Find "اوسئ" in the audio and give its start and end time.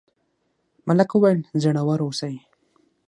2.05-2.35